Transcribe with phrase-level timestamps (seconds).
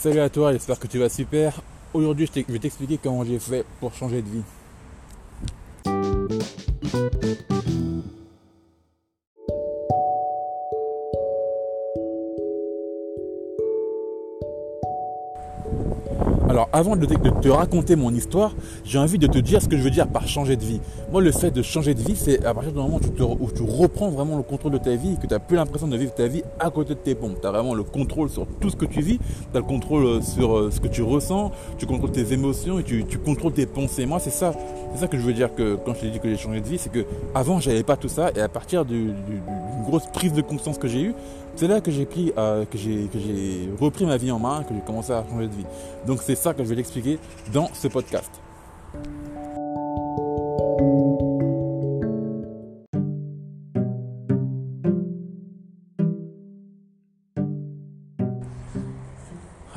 [0.00, 1.60] Salut à toi, j'espère que tu vas super.
[1.92, 4.42] Aujourd'hui, je, vais t'expliquer comment j'ai fait pour changer de vie.
[16.72, 19.90] Avant de te, raconter mon histoire, j'ai envie de te dire ce que je veux
[19.90, 20.80] dire par changer de vie.
[21.10, 23.00] Moi, le fait de changer de vie, c'est à partir du moment
[23.40, 25.96] où tu, reprends vraiment le contrôle de ta vie, que tu n'as plus l'impression de
[25.96, 27.40] vivre ta vie à côté de tes pompes.
[27.40, 30.04] Tu as vraiment le contrôle sur tout ce que tu vis, tu as le contrôle
[30.04, 33.66] euh, sur euh, ce que tu ressens, tu contrôles tes émotions et tu, contrôles tes
[33.66, 34.06] pensées.
[34.06, 34.52] Moi, c'est ça,
[34.92, 36.68] c'est ça que je veux dire que quand je t'ai dit que j'ai changé de
[36.68, 39.14] vie, c'est que avant j'avais pas tout ça et à partir d'une
[39.84, 41.14] grosse prise de conscience que j'ai eue,
[41.56, 44.80] c'est là que j'ai pris, euh, que j'ai repris ma vie en main, que j'ai
[44.80, 45.66] commencé à changer de vie.
[46.06, 47.18] Donc c'est ça que je vais t'expliquer
[47.52, 48.30] dans ce podcast.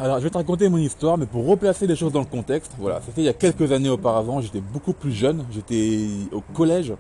[0.04, 2.74] Alors, je vais te raconter mon histoire, mais pour replacer les choses dans le contexte,
[2.78, 6.94] voilà, c'était il y a quelques années auparavant, j'étais beaucoup plus jeune, j'étais au collège,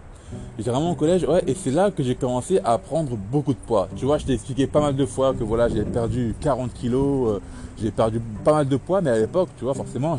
[0.55, 3.57] J'étais vraiment au collège, ouais, et c'est là que j'ai commencé à prendre beaucoup de
[3.57, 3.89] poids.
[3.95, 7.31] Tu vois, je t'ai expliqué pas mal de fois que voilà, j'ai perdu 40 kilos,
[7.31, 7.39] euh,
[7.81, 10.15] j'ai perdu pas mal de poids, mais à l'époque, tu vois, forcément,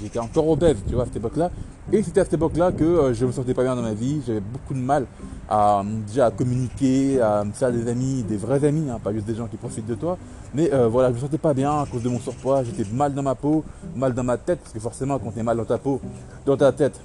[0.00, 1.50] j'étais encore obèse, tu vois, à cette époque-là.
[1.92, 4.20] Et c'était à cette époque-là que euh, je me sentais pas bien dans ma vie,
[4.24, 5.06] j'avais beaucoup de mal
[5.48, 9.26] à déjà à communiquer, à me faire des amis, des vrais amis, hein, pas juste
[9.26, 10.18] des gens qui profitent de toi.
[10.54, 13.14] Mais euh, voilà, je me sentais pas bien à cause de mon surpoids, j'étais mal
[13.14, 15.78] dans ma peau, mal dans ma tête, parce que forcément, quand tu mal dans ta
[15.78, 16.00] peau,
[16.46, 17.00] dans ta tête,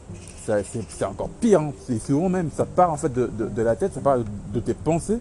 [0.46, 1.62] c'est encore pire.
[1.62, 1.72] Hein.
[1.86, 4.20] C'est souvent même, ça part en fait de, la tête, ça part
[4.54, 5.20] de, tes pensées.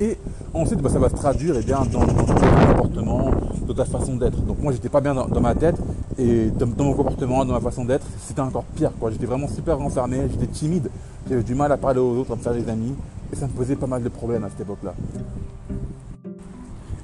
[0.00, 0.16] Et
[0.54, 3.30] ensuite, bah, ça va se traduire eh bien, dans, ton comportement,
[3.66, 4.40] dans ta façon d'être.
[4.42, 5.76] Donc moi, j'étais pas bien dans, ma tête
[6.18, 8.92] et dans, mon comportement, dans ma façon d'être, c'était encore pire.
[9.10, 10.90] J'étais vraiment super renfermé, j'étais timide,
[11.28, 12.94] j'avais du mal à parler aux autres, à me faire des amis.
[13.32, 14.94] Et ça me posait pas mal de problèmes à cette époque-là.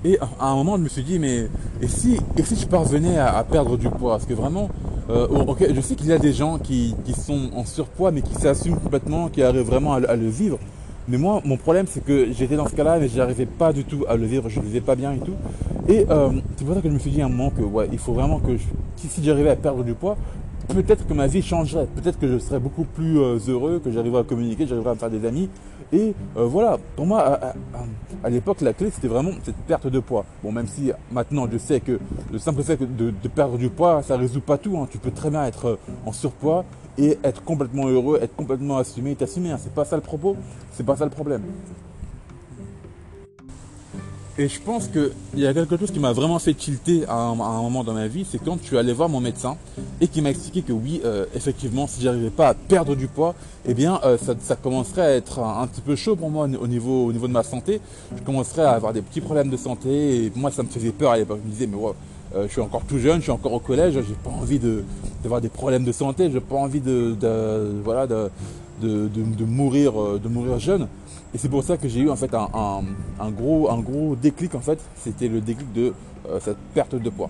[0.04, 1.48] Et à un moment, je me suis dit, mais
[1.80, 4.12] et si, et si je parvenais à, perdre du poids?
[4.12, 4.68] Parce que vraiment,
[5.08, 5.26] euh,
[5.74, 9.28] je sais qu'il y a des gens qui, sont en surpoids, mais qui s'assument complètement,
[9.28, 10.58] qui arrivent vraiment à, le vivre.
[11.06, 13.84] Mais moi, mon problème, c'est que j'étais dans ce cas-là, mais je n'arrivais pas du
[13.84, 15.34] tout à le vivre, je ne vivais pas bien et tout.
[15.86, 17.88] Et euh, c'est pour ça que je me suis dit à un moment que, ouais,
[17.92, 18.56] il faut vraiment que,
[18.96, 20.16] si j'arrivais à perdre du poids,
[20.68, 24.20] peut-être que ma vie changerait, peut-être que je serais beaucoup plus euh, heureux, que j'arriverais
[24.20, 25.48] à communiquer, j'arriverais à faire des amis.
[25.92, 27.38] Et euh, voilà, pour moi,
[28.22, 30.24] à, l'époque, la clé, c'était vraiment cette perte de poids.
[30.42, 31.98] Bon, même si maintenant, je sais que
[32.32, 34.76] le simple fait de, perdre du poids, ça ne résout pas tout.
[34.78, 34.88] Hein.
[34.90, 35.76] Tu peux très bien être euh,
[36.06, 36.64] en surpoids
[36.96, 39.50] et être complètement heureux, être complètement assumé t'assumer.
[39.50, 39.58] Hein.
[39.60, 40.36] C'est pas ça le propos,
[40.72, 41.42] c'est pas ça le problème.
[44.36, 47.34] Et je pense qu'il y a quelque chose qui m'a vraiment fait tilter à un,
[47.36, 49.56] moment dans ma vie, c'est quand je suis allé voir mon médecin
[50.00, 53.36] et qui m'a expliqué que oui, euh, effectivement, si j'arrivais pas à perdre du poids,
[53.64, 57.06] eh bien, euh, ça, commencerait à être un, petit peu chaud pour moi au niveau,
[57.06, 57.80] au niveau de ma santé.
[58.16, 61.12] Je commencerais à avoir des petits problèmes de santé et moi, ça me faisait peur
[61.12, 61.38] à l'époque.
[61.44, 61.94] Je me disais, mais wow,
[62.34, 64.58] euh, je suis encore tout jeune, je suis encore au collège, j'ai pas envie
[65.22, 67.14] d'avoir des problèmes de santé, j'ai pas envie de,
[67.84, 68.30] voilà, de,
[68.80, 70.88] de, mourir, de mourir jeune.
[71.34, 73.82] Et c'est pour ça que j'ai eu en fait un, gros, un
[74.20, 74.78] déclic en fait.
[74.96, 75.92] C'était le déclic de
[76.28, 77.28] euh, cette perte de poids.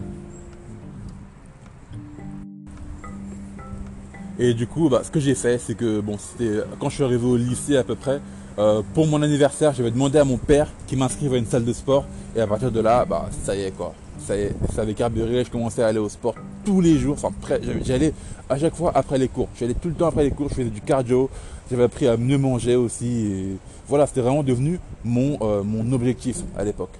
[4.38, 7.04] Et du coup, bah, ce que j'ai fait, c'est que bon, c'était quand je suis
[7.04, 8.21] arrivé au lycée à peu près,
[8.59, 11.72] euh, pour mon anniversaire, j'avais demandé à mon père qu'il m'inscrive à une salle de
[11.72, 12.04] sport.
[12.37, 13.94] Et à partir de là, bah, ça y est quoi.
[14.19, 15.44] Ça y est, ça avait carburé.
[15.44, 16.34] Je commençais à aller au sport
[16.65, 17.16] tous les jours.
[17.20, 17.31] Enfin,
[17.82, 18.12] j'allais
[18.48, 19.48] à chaque fois après les cours.
[19.59, 20.48] J'allais tout le temps après les cours.
[20.50, 21.28] Je faisais du cardio.
[21.70, 23.56] J'avais appris à mieux manger aussi.
[23.88, 26.97] Voilà, c'était vraiment devenu mon, euh, mon objectif à l'époque.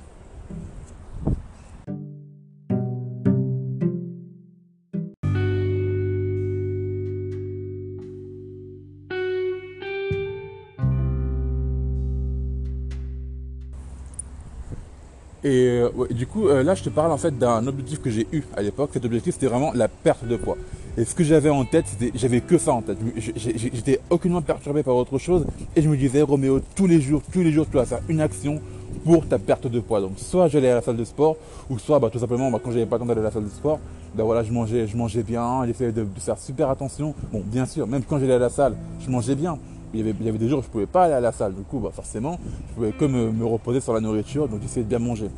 [15.45, 18.27] Et euh, du coup, euh, là, je te parle en fait d'un objectif que j'ai
[18.33, 18.91] eu à l'époque.
[18.95, 20.57] Cet objectif, c'était vraiment la perte de poids.
[20.97, 22.97] Et ce que j'avais en tête, c'était, j'avais que ça en tête.
[23.37, 25.45] J'étais aucunement perturbé par autre chose.
[25.77, 28.23] Et je me disais, Roméo, tous les jours, tous les jours, tu dois faire une
[28.23, 28.59] action
[29.05, 30.01] pour ta perte de poids.
[30.01, 31.37] Donc, soit j'allais à la salle de sport,
[31.69, 33.45] ou soit, bah, tout simplement, bah, quand j'avais pas le temps d'aller à la salle
[33.45, 33.81] de sport,
[34.15, 37.15] bah, voilà, je mangeais, je mangeais bien, j'essayais de faire super attention.
[37.33, 39.59] Bon, bien sûr, même quand j'allais à la salle, je mangeais bien.
[39.95, 41.55] Il y, avait, des jours où je ne pouvais pas aller à la salle.
[41.55, 42.39] Du coup, bah forcément,
[42.69, 45.31] je pouvais que me, me reposer sur la nourriture, donc j'essayais de bien manger.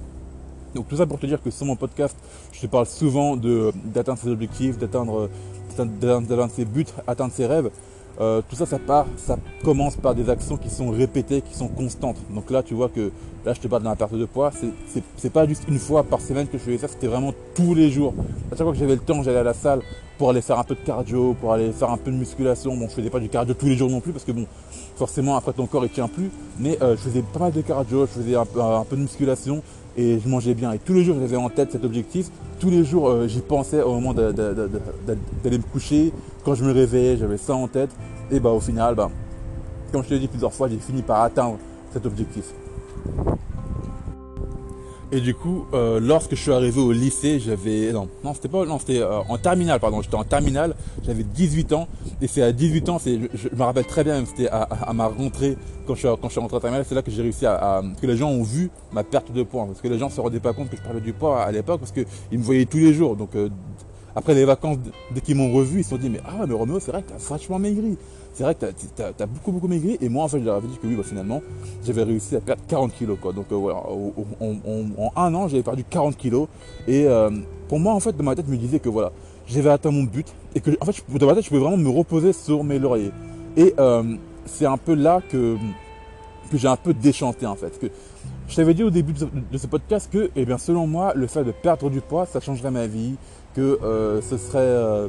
[0.75, 2.17] Donc tout ça pour te dire que sur mon podcast,
[2.53, 5.29] je te parle souvent d'atteindre ses objectifs, d'atteindre
[6.55, 7.71] ses buts, atteindre ses rêves.
[8.21, 11.69] Euh, tout ça, ça part, ça commence par des actions qui sont répétées, qui sont
[11.69, 12.17] constantes.
[12.31, 13.11] Donc là, tu vois que
[13.45, 14.51] là, je te parle de la perte de poids.
[15.17, 17.91] C'est pas juste une fois par semaine que je faisais ça, c'était vraiment tous les
[17.91, 18.15] jours.
[18.51, 19.81] À chaque fois que j'avais le temps, j'allais à la salle
[20.19, 22.75] pour aller faire un peu de cardio, pour aller faire un peu de musculation.
[22.77, 24.47] Bon, je faisais pas du cardio tous les jours non plus parce que bon,
[24.97, 26.31] forcément après ton corps il tient plus.
[26.59, 29.63] Mais euh, je faisais pas mal de cardio, je faisais un un peu de musculation
[29.97, 30.73] et je mangeais bien.
[30.73, 32.29] Et tous les jours, j'avais en tête cet objectif.
[32.59, 36.13] Tous les jours, euh, j'y pensais au moment d'aller me coucher.
[36.45, 37.91] Quand je me réveillais, j'avais ça en tête.
[38.31, 39.11] Et bah, au final, bah,
[39.93, 41.59] comme je te l'ai dit plusieurs fois, j'ai fini par atteindre
[41.93, 42.53] cet objectif.
[45.13, 48.65] Et du coup, euh, lorsque je suis arrivé au lycée, j'avais non, non, c'était pas
[48.65, 50.75] non, c'était euh, en terminale pardon, j'étais en terminale,
[51.05, 51.87] j'avais 18 ans
[52.21, 55.57] et c'est à 18 ans, je, me rappelle très bien, c'était à, ma rentrée
[55.87, 57.83] quand je suis quand je suis rentré en terminale, c'est là que j'ai réussi à,
[58.01, 60.41] que les gens ont vu ma perte de poids parce que les gens se rendaient
[60.41, 62.93] pas compte que je parlais du poids à l'époque parce qu'ils me voyaient tous les
[62.93, 63.15] jours.
[63.15, 63.49] Donc euh,
[64.17, 64.79] après les vacances,
[65.13, 67.11] dès qu'ils m'ont revu, ils se sont dit mais ah mais Roméo, c'est vrai que
[67.11, 67.97] t'as vachement maigri
[68.37, 69.97] c'est vrai que tu as, beaucoup, beaucoup maigri.
[70.03, 71.41] Et moi, en fait, j'avais dit que oui, bah, finalement,
[71.83, 73.17] j'avais réussi à perdre 40 kilos.
[73.19, 73.33] Quoi.
[73.33, 76.47] Donc, euh, voilà, en, un an, j'avais perdu 40 kilos.
[76.87, 77.31] Et euh,
[77.67, 79.11] pour moi, en fait, dans ma tête, je me disais que voilà,
[79.47, 80.27] j'avais atteint mon but.
[80.55, 83.11] Et que, en fait, dans ma tête, je pouvais vraiment me reposer sur mes lauriers.
[83.57, 84.03] Et euh,
[84.45, 85.57] c'est un peu là que,
[86.51, 87.79] que j'ai un peu déchanté, en fait.
[87.79, 87.87] Que
[88.49, 91.43] je t'avais dit au début de ce, podcast que, eh bien, selon moi, le fait
[91.43, 93.15] de perdre du poids, ça changerait ma vie.
[93.55, 93.79] Que
[94.21, 95.09] ce serait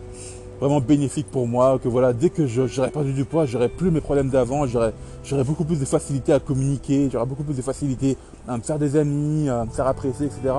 [0.60, 4.02] vraiment bénéfique pour moi, que voilà, dès que j'aurais perdu du poids, j'aurais plus mes
[4.02, 4.94] problèmes d'avant, j'aurais
[5.44, 8.18] beaucoup plus de facilité à communiquer, j'aurais beaucoup plus de facilité
[8.48, 10.54] à me faire des amis, à me faire apprécier, etc.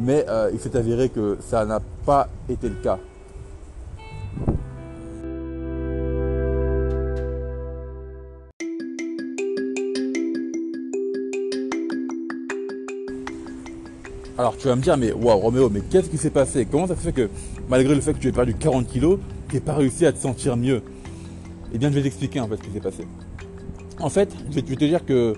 [0.00, 2.98] Mais euh, il s'est avéré que ça n'a pas été le cas.
[14.38, 16.64] Alors tu vas me dire, mais waouh Roméo, mais qu'est-ce qui s'est passé?
[16.70, 17.28] Comment ça se fait que
[17.68, 19.18] malgré le fait que tu aies perdu 40 kilos,
[19.48, 20.82] tu n'as pas réussi à te sentir mieux
[21.72, 23.06] Eh bien je vais t'expliquer en fait ce qui s'est passé.
[24.00, 25.34] En fait, je vais, te dire que,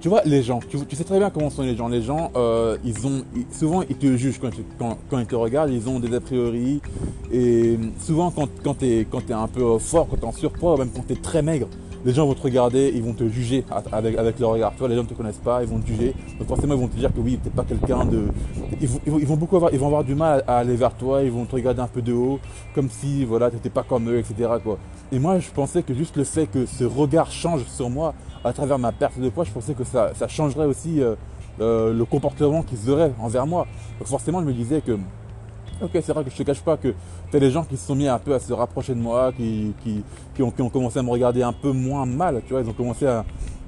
[0.00, 1.88] tu vois, les gens, tu, sais très bien comment sont les gens.
[1.88, 3.22] Les gens, euh, ils ont,
[3.52, 4.50] souvent ils te jugent quand,
[5.18, 6.80] ils te regardent, ils ont des a priori.
[7.30, 10.78] Et souvent quand, quand tu es, es, un peu fort, quand tu es en surpoids,
[10.78, 11.68] même quand tu es très maigre,
[12.08, 14.72] les gens vont te regarder, ils vont te juger avec, leur regard.
[14.88, 16.14] Les gens ne te connaissent pas, ils vont te juger.
[16.38, 18.28] Donc forcément, ils vont te dire que oui, tu n'es pas quelqu'un de.
[18.80, 21.86] Ils vont, beaucoup avoir, du mal à aller vers toi, ils vont te regarder un
[21.86, 22.40] peu de haut,
[22.74, 24.48] comme si voilà, tu n'étais pas comme eux, etc.
[25.12, 28.54] Et moi, je pensais que juste le fait que ce regard change sur moi à
[28.54, 31.14] travers ma perte de poids, je pensais que ça, changerait aussi euh,
[31.60, 33.66] euh, le comportement qu'ils auraient envers moi.
[33.98, 34.96] Donc forcément, je me disais que
[35.80, 36.88] Ok, c'est vrai que je te cache pas que
[37.30, 39.32] tu as des gens qui se sont mis un peu à se rapprocher de moi,
[39.32, 39.72] qui,
[40.34, 43.06] qui, ont, commencé à me regarder un peu moins mal, tu vois, ils ont commencé
[43.06, 43.24] à,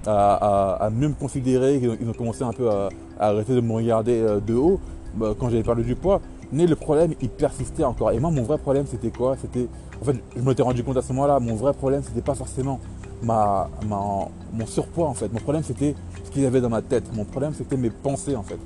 [0.07, 2.89] à, mieux me considérer, ils ont, commencé un peu à,
[3.21, 4.81] arrêter de me regarder euh, de haut
[5.15, 6.21] bah, quand j'avais parlé du poids.
[6.53, 8.11] Mais le problème, il persistait encore.
[8.11, 9.37] Et moi, mon vrai problème, c'était quoi?
[9.41, 9.69] C'était,
[10.03, 12.81] en fait, je m'étais rendu compte à ce moment-là, mon vrai problème, c'était pas forcément
[13.23, 15.33] ma, mon surpoids, en fait.
[15.33, 17.05] Mon problème, c'était ce qu'il y avait dans ma tête.
[17.15, 18.59] Mon problème, c'était mes pensées, en fait.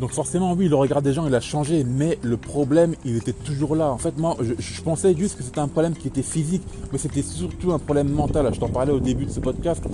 [0.00, 3.34] Donc forcément, oui, le regard des gens, il a changé, mais le problème, il était
[3.34, 3.90] toujours là.
[3.90, 7.20] En fait, moi, je, pensais juste que c'était un problème qui était physique, mais c'était
[7.20, 8.48] surtout un problème mental.
[8.54, 9.84] Je t'en parlais au début de ce podcast.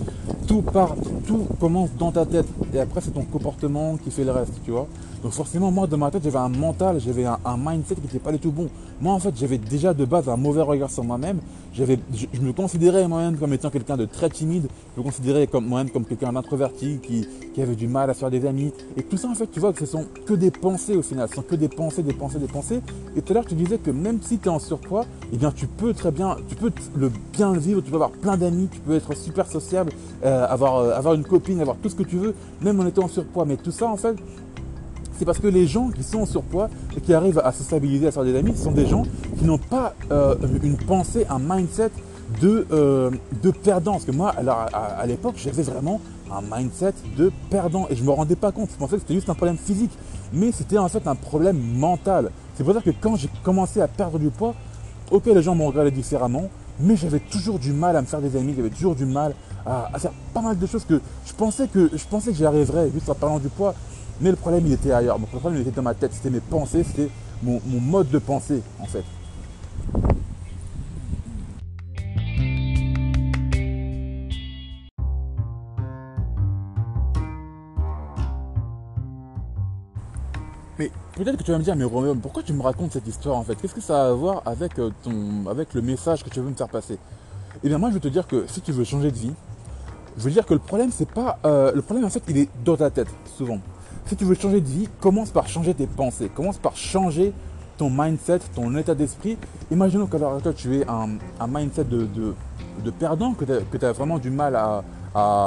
[0.47, 0.95] Tout part,
[1.27, 4.71] tout commence dans ta tête, et après, c'est ton comportement qui fait le reste, tu
[4.71, 4.87] vois.
[5.23, 8.33] Donc forcément, moi, dans ma tête, j'avais un mental, j'avais un, mindset qui n'était pas
[8.33, 8.69] du tout bon.
[9.01, 11.39] Moi, en fait, j'avais déjà de base un mauvais regard sur moi-même.
[11.75, 11.83] Je,
[12.41, 14.69] me considérais moi-même comme étant quelqu'un de très timide.
[14.95, 17.27] Je me considérais moi-même comme quelqu'un d'introverti qui,
[17.61, 18.73] avait du mal à faire des amis.
[18.97, 21.29] Et tout ça, en fait, tu vois que ce sont que des pensées au final.
[21.29, 22.81] Ce sont que des pensées, des pensées, des pensées.
[23.17, 25.51] Et tout à l'heure, te disais que même si tu es en surpoids, eh bien,
[25.51, 27.81] tu peux très bien, tu peux le bien vivre.
[27.81, 29.93] Tu peux avoir plein d'amis, tu peux être super sociable,
[30.25, 33.05] euh, avoir, euh, avoir une copine, avoir tout ce que tu veux, même en étant
[33.05, 33.47] en surpoids.
[33.47, 34.17] Mais tout ça, en fait,
[35.19, 38.09] c'est parce que les gens qui sont en surpoids et qui arrivent à se stabiliser,
[38.09, 39.05] à faire des amis, ce sont des gens
[39.39, 41.91] qui n'ont pas euh, une pensée, un mindset
[42.41, 43.11] de, euh,
[43.63, 43.93] perdant.
[43.93, 48.13] Parce que moi, à, l'époque, j'avais vraiment un mindset de perdant et je ne me
[48.13, 48.71] rendais pas compte.
[48.73, 49.93] Je pensais que c'était juste un problème physique,
[50.33, 52.31] mais c'était en fait un problème mental.
[52.55, 54.55] C'est pour ça que quand j'ai commencé à perdre du poids,
[55.11, 58.37] ok, les gens m'ont regardé différemment, mais j'avais toujours du mal à me faire des
[58.37, 61.69] amis, j'avais toujours du mal à, à, faire pas mal de choses que je pensais
[61.69, 63.75] que je pensais que j'y arriverais juste en parlant du poids,
[64.21, 65.19] mais le problème, il était ailleurs.
[65.19, 66.13] le problème, il était dans ma tête.
[66.15, 67.11] C'était mes pensées, c'était
[67.43, 69.05] mon, mode de pensée, en fait.
[80.79, 83.37] Mais peut-être que tu vas me dire, mais Roméo, pourquoi tu me racontes cette histoire
[83.37, 83.55] en fait?
[83.57, 86.51] Qu'est-ce que ça a à voir avec, euh, ton, avec le message que tu veux
[86.51, 86.99] me faire passer?
[87.65, 89.33] Eh bien moi je veux te dire que si tu veux changer de vie,
[90.19, 91.39] je veux dire que le problème c'est pas...
[91.47, 93.09] Euh, le problème en fait il est dans ta tête,
[93.39, 93.59] souvent.
[94.07, 97.33] Si tu veux changer de vie, commence par changer tes pensées, commence par changer
[97.77, 99.37] ton mindset, ton état d'esprit.
[99.73, 101.09] Imaginons qu'à l'heure tu es un,
[101.49, 102.35] mindset de,
[103.01, 104.85] perdant, que tu as, vraiment du mal à,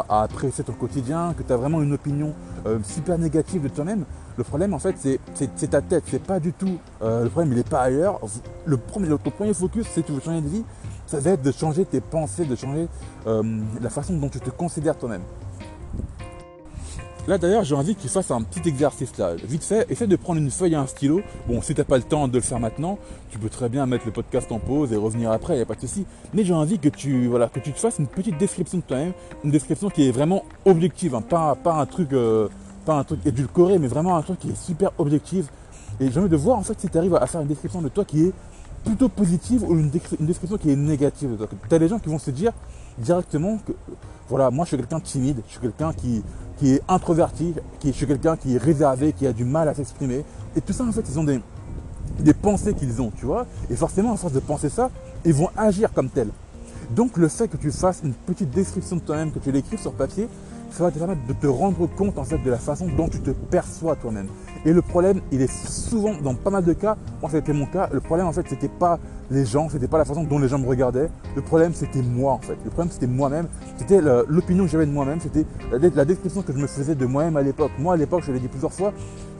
[0.10, 2.34] apprécier ton quotidien, que tu as vraiment une opinion
[2.66, 4.04] euh, super négative de toi-même.
[4.36, 4.96] Le problème, en fait,
[5.36, 6.80] c'est ta tête, c'est pas du tout.
[7.02, 8.20] Euh, le problème, il n'est pas ailleurs.
[8.66, 10.64] Le premier, premier focus, si tu veux changer de vie,
[11.08, 12.90] ça va être de changer tes pensées, de changer
[13.26, 13.42] euh,
[13.82, 15.22] la façon dont tu te considères toi-même.
[17.28, 19.36] Là d'ailleurs, j'ai envie que tu fasses un petit exercice là.
[19.36, 21.22] Vite fait, essaie de prendre une feuille et un stylo.
[21.48, 22.98] Bon, si t'as pas le temps de le faire maintenant,
[23.30, 25.76] tu peux très bien mettre le podcast en pause et revenir après, il a pas
[25.76, 26.06] de souci.
[26.34, 29.14] Mais j'ai envie que tu, voilà, que tu te fasses une petite description de toi-même,
[29.44, 31.22] une description qui est vraiment objective, hein.
[31.22, 32.48] pas, pas un truc, euh,
[32.86, 35.46] pas un truc édulcoré, mais vraiment un truc qui est super objectif.
[36.00, 37.90] Et j'ai envie de voir en fait si tu arrives à faire une description de
[37.90, 38.34] toi qui est
[38.84, 41.48] plutôt positive ou une, description qui est négative.
[41.68, 42.54] Tu as des gens qui vont se dire
[42.98, 43.74] directement que
[44.30, 46.24] voilà, moi je suis quelqu'un de timide, je suis quelqu'un qui,
[46.64, 50.24] est introverti, qui, je suis quelqu'un qui est réservé, qui a du mal à s'exprimer.
[50.56, 51.42] Et tout ça en fait, ils ont des,
[52.34, 53.48] pensées qu'ils ont, tu vois.
[53.70, 54.92] Et forcément, à force de penser ça,
[55.26, 56.30] ils vont agir comme tel.
[56.92, 59.94] Donc le fait que tu fasses une petite description de toi-même, que tu l'écrives sur
[59.94, 60.28] papier,
[60.72, 63.20] ça va te permettre de te rendre compte en fait de la façon dont tu
[63.20, 64.28] te perçois toi-même.
[64.66, 67.90] Et le problème, il est souvent, dans pas mal de cas, moi c'était mon cas,
[67.92, 69.00] le problème en fait c'était pas
[69.32, 72.34] les gens, c'était pas la façon dont les gens me regardaient, le problème c'était moi
[72.34, 73.48] en fait, le problème c'était moi-même,
[73.78, 77.38] c'était l'opinion que j'avais de moi-même, c'était la, description que je me faisais de moi-même
[77.38, 77.72] à l'époque.
[77.80, 78.92] Moi à l'époque, je l'ai dit plusieurs fois,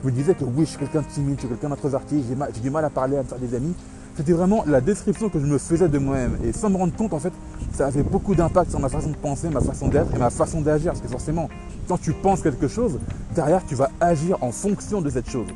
[0.02, 2.60] je me disais que oui, je suis quelqu'un de timide, je suis quelqu'un d'introverti, j'ai
[2.60, 3.74] du mal à parler, à me faire des amis,
[4.16, 6.36] c'était vraiment la description que je me faisais de moi-même.
[6.44, 7.32] Et sans me rendre compte, en fait,
[7.72, 10.60] ça avait beaucoup d'impact sur ma façon de penser, ma façon d'être et ma façon
[10.60, 10.92] d'agir.
[10.92, 11.48] Parce que forcément,
[11.88, 12.98] quand tu penses quelque chose,
[13.34, 15.46] derrière, tu vas agir en fonction de cette chose.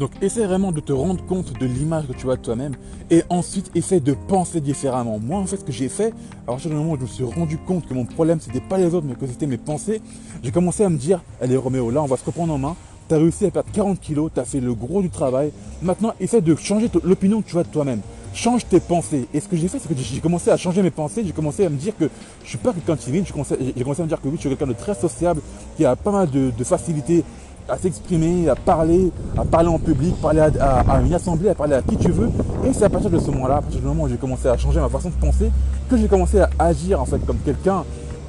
[0.00, 2.72] Donc essaie vraiment de te rendre compte de l'image que tu as de toi-même
[3.10, 5.18] et ensuite essaie de penser différemment.
[5.18, 6.14] Moi en fait ce que j'ai fait,
[6.46, 8.78] à partir du moment où je me suis rendu compte que mon problème c'était pas
[8.78, 10.00] les autres mais que c'était mes pensées,
[10.42, 12.76] j'ai commencé à me dire, allez Roméo, là on va se reprendre en main,
[13.10, 15.50] tu as réussi à perdre 40 kilos, tu as fait le gros du travail.
[15.82, 18.00] Maintenant, essaie de changer l'opinion que tu as de toi-même.
[18.32, 19.26] Change tes pensées.
[19.34, 21.24] Et ce que j'ai fait, c'est que j'ai commencé à changer mes pensées.
[21.26, 22.08] J'ai commencé à me dire que
[22.44, 23.24] je suis pas quelqu'un de timide.
[23.26, 25.40] J'ai commencé, à me dire que oui, je suis quelqu'un de très sociable,
[25.76, 27.24] qui a pas mal de, facilité
[27.68, 31.82] à s'exprimer, à parler, à parler en public, parler à, une assemblée, à parler à
[31.82, 32.30] qui tu veux.
[32.64, 34.56] Et c'est à partir de ce moment-là, à partir du moment où j'ai commencé à
[34.56, 35.50] changer ma façon de penser,
[35.88, 37.82] que j'ai commencé à agir en fait comme quelqu'un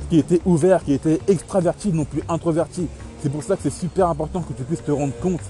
[0.10, 2.88] qui était ouvert, qui était extraverti, non plus introverti.
[3.22, 5.42] C'est pour ça que c'est super important que tu puisses te rendre compte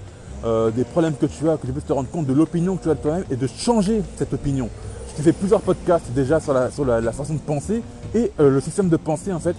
[0.43, 2.83] euh, des problèmes que tu as, que tu puisses te rendre compte de l'opinion que
[2.83, 4.69] tu as de toi-même et de changer cette opinion.
[5.17, 7.81] Je fais plusieurs podcasts déjà sur la, sur la, façon de penser
[8.13, 9.55] et euh, le système de pensée en fait,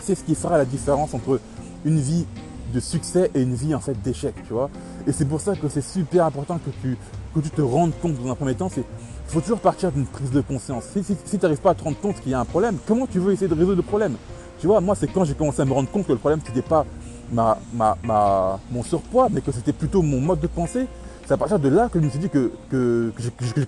[0.00, 1.38] c'est ce qui fera la différence entre
[1.84, 2.26] une vie
[2.72, 4.70] de succès et une vie en fait d'échec, tu vois.
[5.06, 6.96] Et c'est pour ça que c'est super important que tu,
[7.34, 8.84] que tu te rendes compte dans un premier temps, il
[9.26, 10.84] faut toujours partir d'une prise de conscience.
[10.92, 13.06] Si, si tu n'arrives pas à te rendre compte qu'il y a un problème, comment
[13.06, 14.16] tu veux essayer de résoudre le problème?
[14.60, 16.62] Tu vois, moi c'est quand j'ai commencé à me rendre compte que le problème c'était
[16.62, 16.84] pas
[17.32, 20.86] ma, ma, mon surpoids, mais que c'était plutôt mon mode de pensée.
[21.26, 23.12] C'est à partir de là que je me suis dit que, que,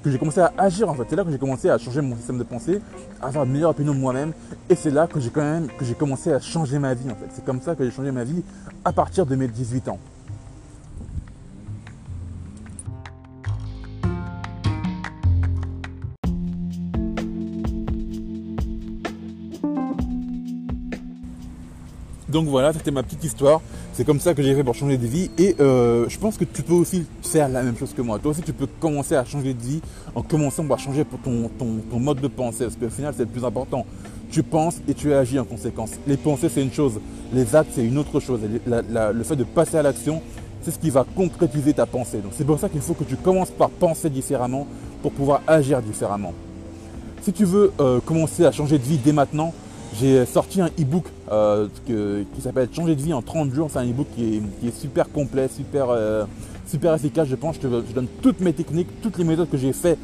[0.07, 1.05] j'ai commencé à agir en fait.
[1.11, 2.81] C'est là que j'ai commencé à changer mon système de pensée,
[3.21, 4.33] à avoir une meilleure opinion de moi-même.
[4.71, 7.17] Et c'est là que j'ai quand même que j'ai commencé à changer ma vie en
[7.17, 7.29] fait.
[7.35, 8.43] C'est comme ça que j'ai changé ma vie
[8.83, 9.99] à partir de mes 18 ans.
[22.31, 23.61] Donc voilà, c'était ma petite histoire.
[23.93, 25.31] C'est comme ça que j'ai fait pour changer de vie.
[25.39, 28.19] Et euh, je pense que tu peux aussi faire la même chose que moi.
[28.19, 29.81] Toi aussi, tu peux commencer à changer de vie
[30.15, 32.65] en commençant par changer ton, ton, mode de pensée.
[32.65, 33.85] Parce qu'au final, c'est le plus important.
[34.31, 35.91] Tu penses et tu agis en conséquence.
[36.07, 37.01] Les pensées, c'est une chose.
[37.33, 38.41] Les actes, c'est une autre chose.
[38.67, 40.23] le fait de passer à l'action,
[40.63, 42.19] c'est ce qui va concrétiser ta pensée.
[42.19, 44.67] Donc c'est pour ça qu'il faut que tu commences par penser différemment
[45.03, 46.35] pour pouvoir agir différemment.
[47.23, 49.53] Si tu veux euh, commencer à changer de vie dès maintenant,
[49.99, 53.69] j'ai sorti un e-book euh, qui s'appelle Changer de vie en 30 jours.
[53.73, 56.25] C'est un e-book qui est, super complet, super, euh,
[56.67, 57.29] super efficace.
[57.29, 59.99] Je pense je te donne toutes mes techniques, toutes les méthodes que j'ai fait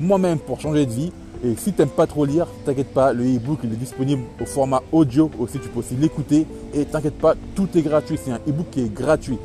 [0.00, 1.12] moi-même pour changer de vie.
[1.44, 4.44] Et si tu n'aimes pas trop lire, t'inquiète pas, le e-book il est disponible au
[4.44, 6.46] format audio aussi, tu peux aussi l'écouter.
[6.74, 8.18] Et t'inquiète pas, tout est gratuit.
[8.22, 9.38] C'est un e-book qui est gratuit.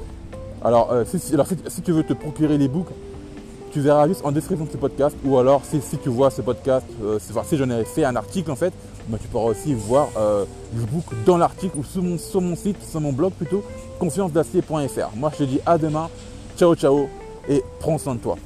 [0.64, 2.88] Alors, euh, si, si, tu veux te procurer l'e-book,
[3.76, 6.86] tu verras juste en description de ce podcast ou alors si, tu vois ce podcast,
[7.04, 8.74] euh, si j'en ai fait un article en fait,
[9.10, 12.02] bah, tu pourras aussi voir euh, le book dans l'article ou sur
[12.42, 13.66] mon, site, sur mon blog plutôt,
[14.00, 14.32] confiance
[15.18, 16.10] Moi je te dis à demain,
[16.58, 17.10] ciao ciao
[17.50, 18.38] et prends soin de toi.